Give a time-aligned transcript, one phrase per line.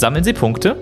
[0.00, 0.76] Sammeln Sie Punkte?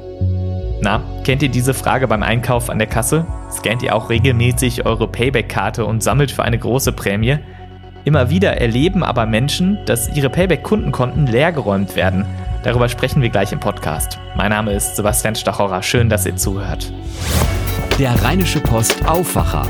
[0.81, 3.27] Na, kennt ihr diese Frage beim Einkauf an der Kasse?
[3.51, 7.39] Scannt ihr auch regelmäßig eure Payback-Karte und sammelt für eine große Prämie?
[8.05, 12.27] Immer wieder erleben aber Menschen, dass ihre Payback-Kundenkonten leergeräumt werden.
[12.63, 14.21] Darüber sprechen wir gleich im Podcast.
[14.37, 15.83] Mein Name ist Sebastian Stachorer.
[15.83, 16.93] Schön, dass ihr zuhört.
[17.99, 19.67] Der Rheinische Post Aufwacher.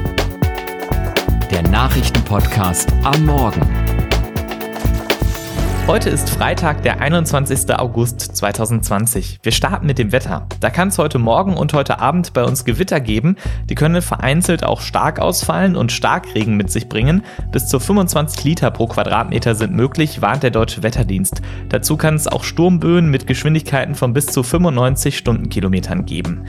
[1.50, 3.87] Der Nachrichtenpodcast am Morgen.
[5.88, 7.74] Heute ist Freitag, der 21.
[7.74, 9.38] August 2020.
[9.42, 10.46] Wir starten mit dem Wetter.
[10.60, 13.36] Da kann es heute Morgen und heute Abend bei uns Gewitter geben.
[13.70, 17.24] Die können vereinzelt auch stark ausfallen und Starkregen mit sich bringen.
[17.52, 21.40] Bis zu 25 Liter pro Quadratmeter sind möglich, warnt der Deutsche Wetterdienst.
[21.70, 26.44] Dazu kann es auch Sturmböen mit Geschwindigkeiten von bis zu 95 Stundenkilometern geben.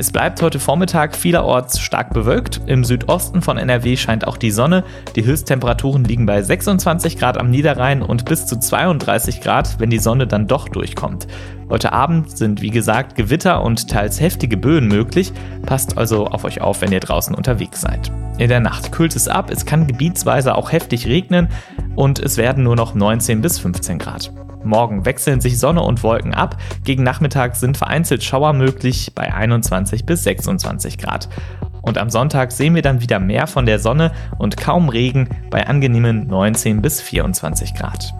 [0.00, 2.62] Es bleibt heute Vormittag vielerorts stark bewölkt.
[2.64, 4.82] Im Südosten von NRW scheint auch die Sonne.
[5.14, 9.98] Die Höchsttemperaturen liegen bei 26 Grad am Niederrhein und bis zu 32 Grad, wenn die
[9.98, 11.26] Sonne dann doch durchkommt.
[11.68, 15.34] Heute Abend sind wie gesagt Gewitter und teils heftige Böen möglich.
[15.66, 18.10] Passt also auf euch auf, wenn ihr draußen unterwegs seid.
[18.38, 21.48] In der Nacht kühlt es ab, es kann gebietsweise auch heftig regnen
[21.94, 24.32] und es werden nur noch 19 bis 15 Grad.
[24.64, 26.56] Morgen wechseln sich Sonne und Wolken ab.
[26.84, 31.28] Gegen Nachmittag sind vereinzelt Schauer möglich bei 21 bis 26 Grad.
[31.82, 35.66] Und am Sonntag sehen wir dann wieder mehr von der Sonne und kaum Regen bei
[35.66, 38.12] angenehmen 19 bis 24 Grad.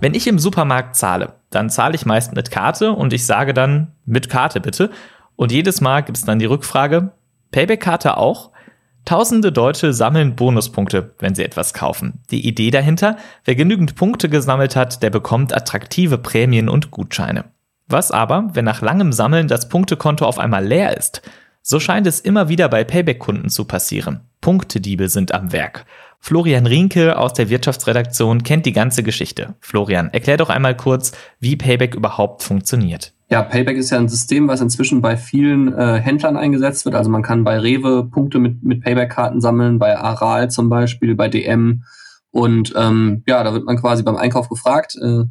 [0.00, 3.92] Wenn ich im Supermarkt zahle, dann zahle ich meist mit Karte und ich sage dann
[4.04, 4.90] mit Karte bitte.
[5.34, 7.12] Und jedes Mal gibt es dann die Rückfrage,
[7.50, 8.50] Payback-Karte auch?
[9.04, 12.20] Tausende Deutsche sammeln Bonuspunkte, wenn sie etwas kaufen.
[12.30, 17.44] Die Idee dahinter, wer genügend Punkte gesammelt hat, der bekommt attraktive Prämien und Gutscheine.
[17.86, 21.22] Was aber, wenn nach langem Sammeln das Punktekonto auf einmal leer ist?
[21.62, 24.20] So scheint es immer wieder bei Payback-Kunden zu passieren.
[24.40, 25.86] Punktediebe sind am Werk.
[26.20, 29.54] Florian Rienke aus der Wirtschaftsredaktion kennt die ganze Geschichte.
[29.60, 33.12] Florian, erklär doch einmal kurz, wie Payback überhaupt funktioniert.
[33.30, 36.94] Ja, Payback ist ja ein System, was inzwischen bei vielen äh, Händlern eingesetzt wird.
[36.94, 41.28] Also man kann bei Rewe Punkte mit, mit Payback-Karten sammeln, bei Aral zum Beispiel, bei
[41.28, 41.84] DM.
[42.30, 45.24] Und ähm, ja, da wird man quasi beim Einkauf gefragt, äh,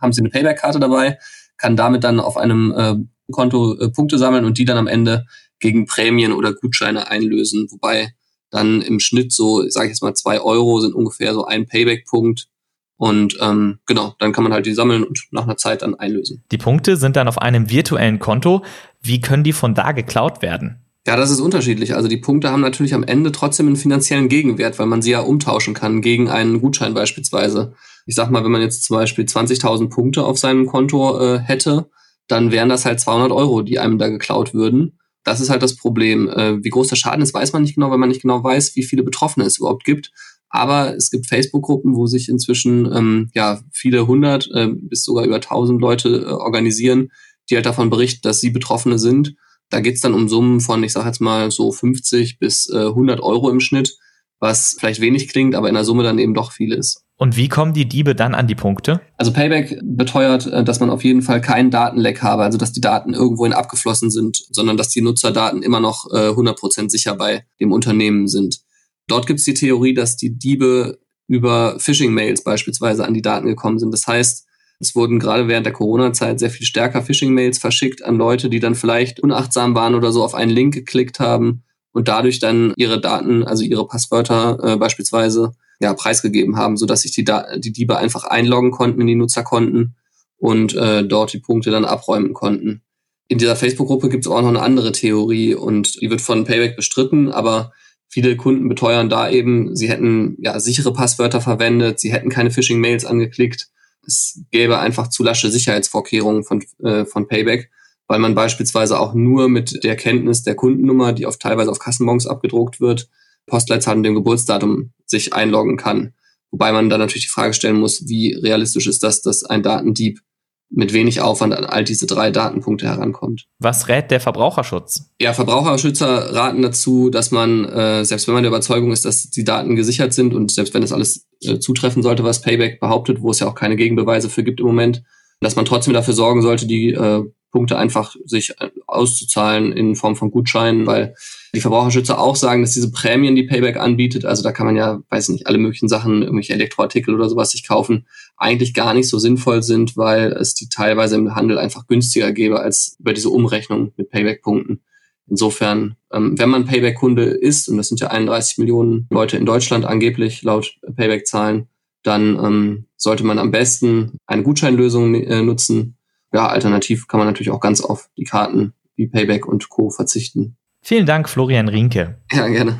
[0.00, 1.18] haben Sie eine Payback-Karte dabei,
[1.56, 2.96] kann damit dann auf einem äh,
[3.30, 5.24] Konto äh, Punkte sammeln und die dann am Ende
[5.60, 7.68] gegen Prämien oder Gutscheine einlösen.
[7.70, 8.12] Wobei
[8.50, 12.48] dann im Schnitt so, sage ich jetzt mal, zwei Euro sind ungefähr so ein Payback-Punkt
[12.96, 16.42] und ähm, genau, dann kann man halt die sammeln und nach einer Zeit dann einlösen.
[16.50, 18.64] Die Punkte sind dann auf einem virtuellen Konto.
[19.02, 20.82] Wie können die von da geklaut werden?
[21.06, 21.94] Ja, das ist unterschiedlich.
[21.94, 25.20] Also die Punkte haben natürlich am Ende trotzdem einen finanziellen Gegenwert, weil man sie ja
[25.20, 27.74] umtauschen kann gegen einen Gutschein beispielsweise.
[28.06, 31.90] Ich sag mal, wenn man jetzt zum Beispiel 20.000 Punkte auf seinem Konto äh, hätte,
[32.26, 34.98] dann wären das halt 200 Euro, die einem da geklaut würden.
[35.22, 36.28] Das ist halt das Problem.
[36.28, 38.74] Äh, wie groß der Schaden ist, weiß man nicht genau, weil man nicht genau weiß,
[38.74, 40.10] wie viele Betroffene es überhaupt gibt.
[40.48, 45.40] Aber es gibt Facebook-Gruppen, wo sich inzwischen ähm, ja viele hundert äh, bis sogar über
[45.40, 47.08] tausend Leute äh, organisieren,
[47.50, 49.34] die halt davon berichten, dass sie Betroffene sind.
[49.70, 53.20] Da geht's dann um Summen von, ich sage jetzt mal so 50 bis äh, 100
[53.20, 53.96] Euro im Schnitt,
[54.38, 57.02] was vielleicht wenig klingt, aber in der Summe dann eben doch viel ist.
[57.18, 59.00] Und wie kommen die Diebe dann an die Punkte?
[59.16, 62.80] Also Payback beteuert, äh, dass man auf jeden Fall keinen Datenleck habe, also dass die
[62.80, 67.72] Daten irgendwohin abgeflossen sind, sondern dass die Nutzerdaten immer noch äh, 100% sicher bei dem
[67.72, 68.60] Unternehmen sind.
[69.08, 73.78] Dort gibt es die Theorie, dass die Diebe über Phishing-Mails beispielsweise an die Daten gekommen
[73.78, 73.92] sind.
[73.92, 74.46] Das heißt,
[74.78, 78.74] es wurden gerade während der Corona-Zeit sehr viel stärker Phishing-Mails verschickt an Leute, die dann
[78.74, 81.62] vielleicht unachtsam waren oder so auf einen Link geklickt haben
[81.92, 87.12] und dadurch dann ihre Daten, also ihre Passwörter äh, beispielsweise, ja, preisgegeben haben, sodass sich
[87.12, 89.94] die, da die Diebe einfach einloggen konnten in die Nutzerkonten
[90.38, 92.82] und äh, dort die Punkte dann abräumen konnten.
[93.28, 96.76] In dieser Facebook-Gruppe gibt es auch noch eine andere Theorie und die wird von Payback
[96.76, 97.72] bestritten, aber
[98.16, 103.04] Viele Kunden beteuern da eben, sie hätten ja sichere Passwörter verwendet, sie hätten keine Phishing-Mails
[103.04, 103.68] angeklickt.
[104.06, 107.70] Es gäbe einfach zu lasche Sicherheitsvorkehrungen von, äh, von Payback,
[108.08, 112.26] weil man beispielsweise auch nur mit der Kenntnis der Kundennummer, die auf teilweise auf Kassenbons
[112.26, 113.10] abgedruckt wird,
[113.44, 116.14] Postleitzahl und dem Geburtsdatum sich einloggen kann.
[116.50, 120.20] Wobei man dann natürlich die Frage stellen muss, wie realistisch ist das, dass ein Datendieb
[120.68, 123.46] mit wenig Aufwand an all diese drei Datenpunkte herankommt.
[123.58, 125.10] Was rät der Verbraucherschutz?
[125.20, 129.44] Ja, Verbraucherschützer raten dazu, dass man, äh, selbst wenn man der Überzeugung ist, dass die
[129.44, 133.30] Daten gesichert sind und selbst wenn das alles äh, zutreffen sollte, was Payback behauptet, wo
[133.30, 135.02] es ja auch keine Gegenbeweise für gibt im Moment,
[135.40, 137.22] dass man trotzdem dafür sorgen sollte, die äh,
[137.56, 138.52] Punkte einfach sich
[138.86, 141.14] auszuzahlen in Form von Gutscheinen, weil
[141.54, 145.00] die Verbraucherschützer auch sagen, dass diese Prämien, die Payback anbietet, also da kann man ja,
[145.08, 148.06] weiß nicht, alle möglichen Sachen, irgendwelche Elektroartikel oder sowas sich kaufen,
[148.36, 152.60] eigentlich gar nicht so sinnvoll sind, weil es die teilweise im Handel einfach günstiger gäbe
[152.60, 154.82] als über diese Umrechnung mit Payback-Punkten.
[155.26, 159.86] Insofern, ähm, wenn man Payback-Kunde ist, und das sind ja 31 Millionen Leute in Deutschland
[159.86, 161.68] angeblich laut Payback-Zahlen,
[162.02, 165.95] dann ähm, sollte man am besten eine Gutscheinlösung äh, nutzen,
[166.36, 169.88] ja, alternativ kann man natürlich auch ganz auf die Karten wie Payback und Co.
[169.88, 170.56] verzichten.
[170.82, 172.18] Vielen Dank, Florian Rienke.
[172.30, 172.78] Ja, gerne.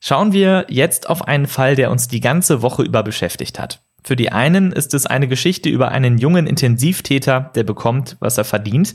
[0.00, 3.82] Schauen wir jetzt auf einen Fall, der uns die ganze Woche über beschäftigt hat.
[4.02, 8.44] Für die einen ist es eine Geschichte über einen jungen Intensivtäter, der bekommt, was er
[8.44, 8.94] verdient.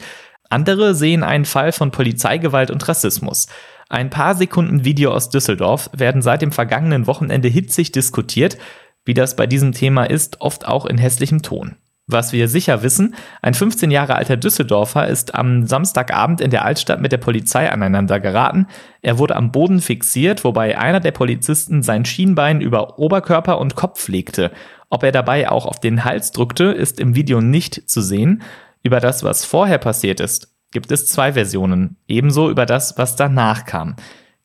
[0.50, 3.48] Andere sehen einen Fall von Polizeigewalt und Rassismus.
[3.88, 8.58] Ein paar Sekunden Video aus Düsseldorf werden seit dem vergangenen Wochenende hitzig diskutiert,
[9.06, 11.78] wie das bei diesem Thema ist, oft auch in hässlichem Ton.
[12.12, 17.00] Was wir sicher wissen, ein 15 Jahre alter Düsseldorfer ist am Samstagabend in der Altstadt
[17.00, 18.68] mit der Polizei aneinander geraten.
[19.02, 24.10] Er wurde am Boden fixiert, wobei einer der Polizisten sein Schienbein über Oberkörper und Kopf
[24.10, 24.52] legte.
[24.90, 28.42] Ob er dabei auch auf den Hals drückte, ist im Video nicht zu sehen.
[28.84, 31.96] Über das, was vorher passiert ist, gibt es zwei Versionen.
[32.08, 33.96] Ebenso über das, was danach kam.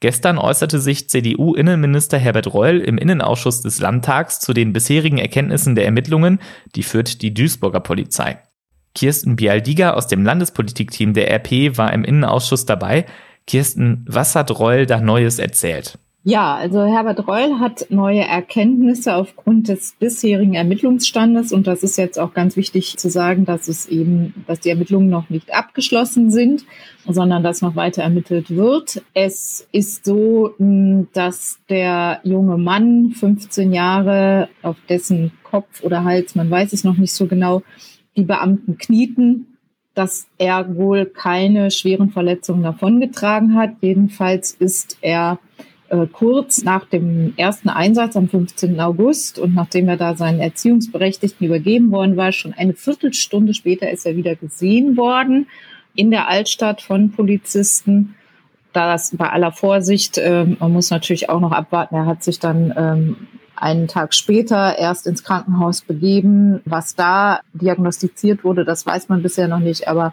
[0.07, 5.85] Gestern äußerte sich CDU-Innenminister Herbert Reul im Innenausschuss des Landtags zu den bisherigen Erkenntnissen der
[5.85, 6.39] Ermittlungen,
[6.77, 8.39] die führt die Duisburger Polizei.
[8.95, 13.07] Kirsten Bialdiger aus dem Landespolitikteam der RP war im Innenausschuss dabei.
[13.49, 15.99] Kirsten, was hat Reul da Neues erzählt?
[16.29, 22.19] Ja, also Herbert Reul hat neue Erkenntnisse aufgrund des bisherigen Ermittlungsstandes und das ist jetzt
[22.19, 26.65] auch ganz wichtig zu sagen, dass es eben, dass die Ermittlungen noch nicht abgeschlossen sind,
[27.07, 29.05] sondern dass noch weiter ermittelt wird.
[29.15, 36.35] Es ist so, hm, dass der junge Mann, 15 Jahre, auf dessen Kopf oder Hals,
[36.35, 37.63] man weiß es noch nicht so genau,
[38.17, 39.59] die Beamten knieten,
[39.95, 43.77] dass er wohl keine schweren Verletzungen davongetragen hat.
[43.81, 45.39] Jedenfalls ist er
[45.89, 48.81] äh, kurz nach dem ersten Einsatz am 15.
[48.81, 54.07] August und nachdem er da seinen Erziehungsberechtigten übergeben worden war, schon eine Viertelstunde später ist
[54.07, 55.47] er wieder gesehen worden
[55.95, 58.15] in der Altstadt von Polizisten.
[58.73, 62.75] Das bei aller Vorsicht, äh, man muss natürlich auch noch abwarten, er hat sich dann
[62.77, 63.17] ähm,
[63.57, 66.61] einen Tag später erst ins Krankenhaus begeben.
[66.65, 70.13] Was da diagnostiziert wurde, das weiß man bisher noch nicht, aber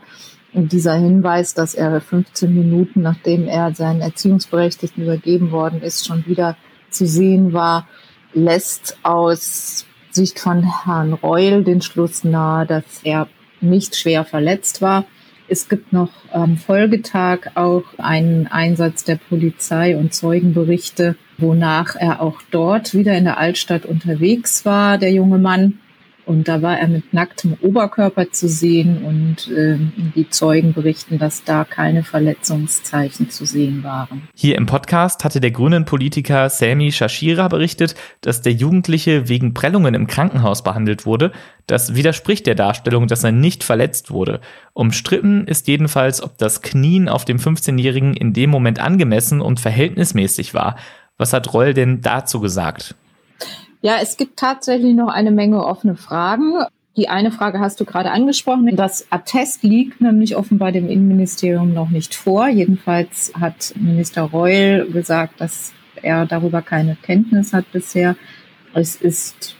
[0.54, 6.58] dieser Hinweis, dass er 15 Minuten nachdem er seinen Erziehungsberechtigten übergeben worden ist, schon wieder
[6.90, 7.88] zu sehen war,
[8.34, 13.28] lässt aus Sicht von Herrn Reul den Schluss nahe, dass er
[13.62, 15.06] nicht schwer verletzt war.
[15.48, 22.42] Es gibt noch am Folgetag auch einen Einsatz der Polizei und Zeugenberichte, wonach er auch
[22.52, 25.80] dort wieder in der Altstadt unterwegs war, der junge Mann.
[26.26, 29.78] Und da war er mit nacktem Oberkörper zu sehen und äh,
[30.16, 34.28] die Zeugen berichten, dass da keine Verletzungszeichen zu sehen waren.
[34.36, 39.94] Hier im Podcast hatte der grünen Politiker Sami Shashira berichtet, dass der Jugendliche wegen Prellungen
[39.94, 41.32] im Krankenhaus behandelt wurde.
[41.68, 44.40] Das widerspricht der Darstellung, dass er nicht verletzt wurde.
[44.74, 50.54] Umstritten ist jedenfalls, ob das Knien auf dem 15-Jährigen in dem Moment angemessen und verhältnismäßig
[50.54, 50.78] war.
[51.18, 52.96] Was hat Roll denn dazu gesagt?
[53.84, 56.54] Ja, es gibt tatsächlich noch eine Menge offene Fragen.
[56.96, 58.74] Die eine Frage hast du gerade angesprochen.
[58.78, 62.48] Das Attest liegt nämlich offenbar dem Innenministerium noch nicht vor.
[62.48, 68.16] Jedenfalls hat Minister Reul gesagt, dass er darüber keine Kenntnis hat bisher.
[68.74, 69.58] Es ist,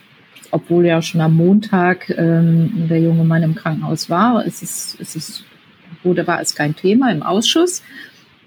[0.50, 5.16] obwohl ja schon am Montag ähm, der junge Mann im Krankenhaus war, es ist, es
[5.16, 5.44] ist,
[6.02, 7.82] wurde, war es kein Thema im Ausschuss.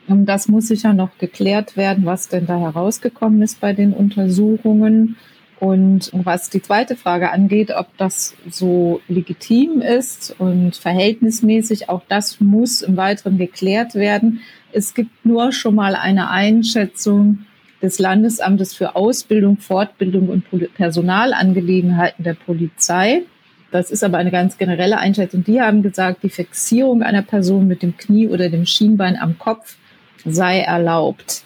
[0.08, 5.18] Und das muss sicher noch geklärt werden, was denn da herausgekommen ist bei den Untersuchungen.
[5.60, 12.40] Und was die zweite Frage angeht, ob das so legitim ist und verhältnismäßig, auch das
[12.40, 14.42] muss im Weiteren geklärt werden.
[14.72, 17.46] Es gibt nur schon mal eine Einschätzung
[17.82, 23.24] des Landesamtes für Ausbildung, Fortbildung und Personalangelegenheiten der Polizei.
[23.72, 25.44] Das ist aber eine ganz generelle Einschätzung.
[25.44, 29.76] Die haben gesagt, die Fixierung einer Person mit dem Knie oder dem Schienbein am Kopf
[30.24, 31.44] sei erlaubt.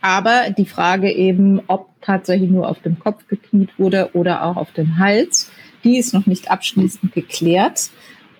[0.00, 4.72] Aber die Frage eben, ob tatsächlich nur auf dem Kopf gekniet wurde oder auch auf
[4.72, 5.50] dem Hals,
[5.84, 7.90] die ist noch nicht abschließend geklärt.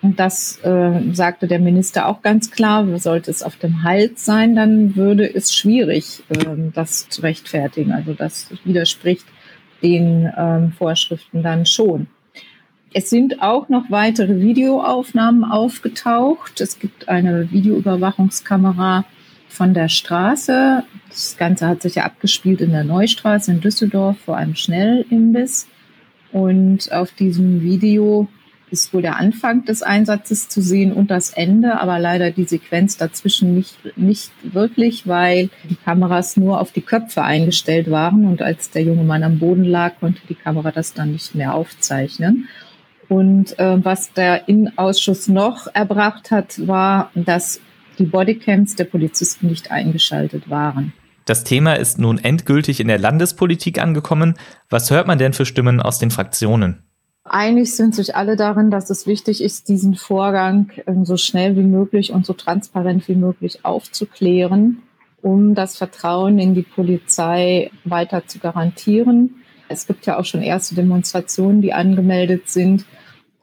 [0.01, 2.87] Und das äh, sagte der Minister auch ganz klar.
[2.97, 7.91] Sollte es auf dem Hals sein, dann würde es schwierig, äh, das zu rechtfertigen.
[7.91, 9.25] Also das widerspricht
[9.83, 12.07] den ähm, Vorschriften dann schon.
[12.93, 16.59] Es sind auch noch weitere Videoaufnahmen aufgetaucht.
[16.59, 19.05] Es gibt eine Videoüberwachungskamera
[19.47, 20.83] von der Straße.
[21.11, 25.67] Das Ganze hat sich ja abgespielt in der Neustraße in Düsseldorf vor einem Schnellimbiss.
[26.31, 28.29] Und auf diesem Video
[28.69, 32.95] ist wohl der Anfang des Einsatzes zu sehen und das Ende, aber leider die Sequenz
[32.95, 38.71] dazwischen nicht, nicht wirklich, weil die Kameras nur auf die Köpfe eingestellt waren und als
[38.71, 42.47] der junge Mann am Boden lag, konnte die Kamera das dann nicht mehr aufzeichnen.
[43.09, 47.59] Und äh, was der Innenausschuss noch erbracht hat, war, dass
[47.99, 50.93] die Bodycams der Polizisten nicht eingeschaltet waren.
[51.31, 54.35] Das Thema ist nun endgültig in der Landespolitik angekommen.
[54.69, 56.83] Was hört man denn für Stimmen aus den Fraktionen?
[57.23, 61.63] Einig sind sich alle darin, dass es wichtig ist, diesen Vorgang ähm, so schnell wie
[61.63, 64.83] möglich und so transparent wie möglich aufzuklären,
[65.21, 69.35] um das Vertrauen in die Polizei weiter zu garantieren.
[69.69, 72.83] Es gibt ja auch schon erste Demonstrationen, die angemeldet sind.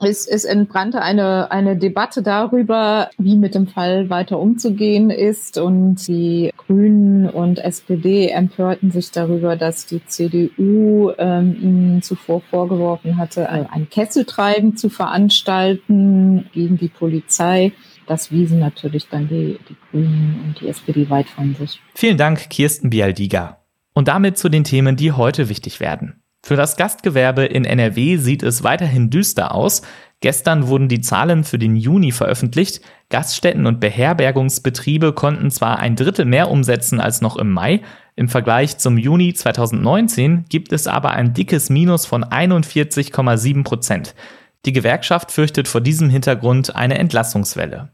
[0.00, 5.58] Es, es entbrannte eine, eine Debatte darüber, wie mit dem Fall weiter umzugehen ist.
[5.58, 13.16] Und die Grünen und SPD empörten sich darüber, dass die CDU ähm, ihnen zuvor vorgeworfen
[13.16, 17.72] hatte, ein Kesseltreiben zu veranstalten gegen die Polizei.
[18.06, 21.80] Das wiesen natürlich dann die, die Grünen und die SPD weit von sich.
[21.94, 23.58] Vielen Dank, Kirsten Bialdiga.
[23.92, 26.22] Und damit zu den Themen, die heute wichtig werden.
[26.42, 29.82] Für das Gastgewerbe in NRW sieht es weiterhin düster aus.
[30.20, 32.80] Gestern wurden die Zahlen für den Juni veröffentlicht.
[33.10, 37.82] Gaststätten und Beherbergungsbetriebe konnten zwar ein Drittel mehr umsetzen als noch im Mai,
[38.18, 44.16] im Vergleich zum Juni 2019 gibt es aber ein dickes Minus von 41,7 Prozent.
[44.66, 47.92] Die Gewerkschaft fürchtet vor diesem Hintergrund eine Entlassungswelle.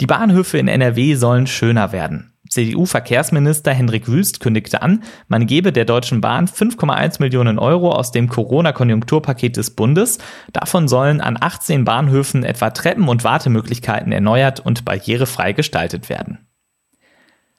[0.00, 2.33] Die Bahnhöfe in NRW sollen schöner werden.
[2.48, 8.28] CDU-Verkehrsminister Hendrik Wüst kündigte an, man gebe der Deutschen Bahn 5,1 Millionen Euro aus dem
[8.28, 10.18] Corona-Konjunkturpaket des Bundes.
[10.52, 16.46] Davon sollen an 18 Bahnhöfen etwa Treppen- und Wartemöglichkeiten erneuert und barrierefrei gestaltet werden.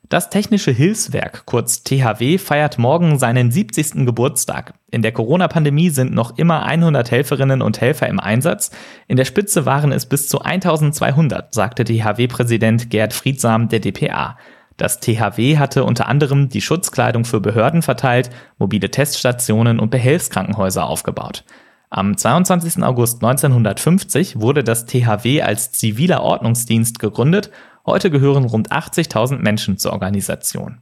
[0.08, 4.06] Das Technische Hilfswerk, kurz THW, feiert morgen seinen 70.
[4.06, 4.76] Geburtstag.
[4.92, 8.70] In der Corona-Pandemie sind noch immer 100 Helferinnen und Helfer im Einsatz.
[9.08, 14.38] In der Spitze waren es bis zu 1200, sagte THW-Präsident Gerd Friedsam der DPA.
[14.78, 21.46] Das THW hatte unter anderem die Schutzkleidung für Behörden verteilt, mobile Teststationen und Behelfskrankenhäuser aufgebaut.
[21.90, 22.84] Am 22.
[22.84, 27.52] August 1950 wurde das THW als ziviler Ordnungsdienst gegründet.
[27.86, 30.82] Heute gehören rund 80.000 Menschen zur Organisation.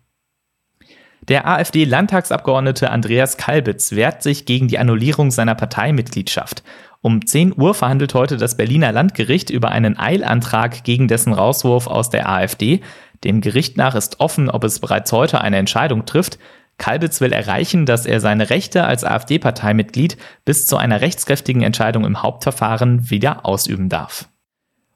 [1.27, 6.63] Der AfD-Landtagsabgeordnete Andreas Kalbitz wehrt sich gegen die Annullierung seiner Parteimitgliedschaft.
[7.03, 12.09] Um 10 Uhr verhandelt heute das Berliner Landgericht über einen Eilantrag gegen dessen Rauswurf aus
[12.09, 12.79] der AfD.
[13.25, 16.39] Dem Gericht nach ist offen, ob es bereits heute eine Entscheidung trifft.
[16.77, 22.23] Kalbitz will erreichen, dass er seine Rechte als AfD-Parteimitglied bis zu einer rechtskräftigen Entscheidung im
[22.23, 24.29] Hauptverfahren wieder ausüben darf.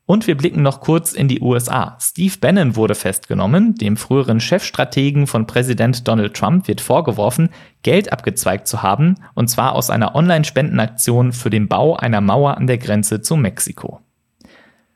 [0.07, 1.97] Und wir blicken noch kurz in die USA.
[1.99, 3.75] Steve Bannon wurde festgenommen.
[3.75, 7.49] Dem früheren Chefstrategen von Präsident Donald Trump wird vorgeworfen,
[7.83, 12.67] Geld abgezweigt zu haben, und zwar aus einer Online-Spendenaktion für den Bau einer Mauer an
[12.67, 13.99] der Grenze zu Mexiko.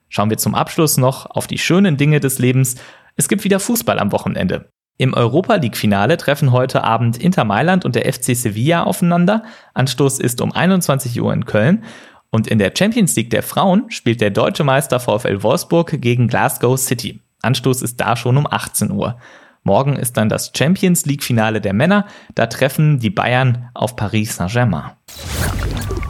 [0.08, 2.76] Schauen wir zum Abschluss noch auf die schönen Dinge des Lebens.
[3.18, 4.70] Es gibt wieder Fußball am Wochenende.
[4.98, 9.44] Im Europa League-Finale treffen heute Abend Inter Mailand und der FC Sevilla aufeinander.
[9.74, 11.84] Anstoß ist um 21 Uhr in Köln.
[12.32, 16.80] Und in der Champions League der Frauen spielt der deutsche Meister VfL Wolfsburg gegen Glasgow
[16.80, 17.22] City.
[17.42, 19.18] Anstoß ist da schon um 18 Uhr.
[19.64, 22.08] Morgen ist dann das Champions League-Finale der Männer.
[22.34, 24.92] Da treffen die Bayern auf Paris Saint-Germain.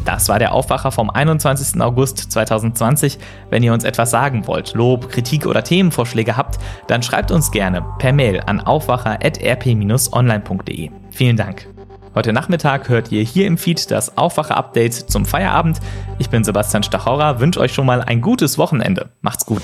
[0.06, 1.82] Das war der Aufwacher vom 21.
[1.82, 3.18] August 2020.
[3.50, 7.86] Wenn ihr uns etwas sagen wollt, Lob, Kritik oder Themenvorschläge habt, dann schreibt uns gerne
[8.00, 10.90] per Mail an aufwacher.rp-online.de.
[11.12, 11.68] Vielen Dank.
[12.14, 15.80] Heute Nachmittag hört ihr hier im Feed das Aufwacher-Update zum Feierabend.
[16.20, 19.12] Ich bin Sebastian Stachorra, wünsche euch schon mal ein gutes Wochenende.
[19.22, 19.62] Macht's gut.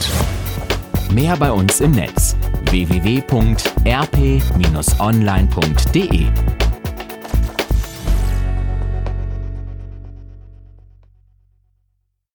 [1.11, 2.37] Mehr bei uns im Netz
[2.69, 3.87] www.rp-online.de